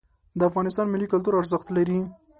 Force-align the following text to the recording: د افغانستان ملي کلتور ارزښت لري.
د 0.37 0.41
افغانستان 0.49 0.85
ملي 0.89 1.07
کلتور 1.13 1.33
ارزښت 1.37 1.67
لري. 1.77 1.99